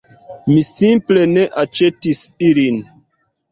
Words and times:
Mi 0.51 0.55
simple 0.69 1.27
ne 1.35 1.45
aĉetis 1.65 2.25
ilin 2.51 2.83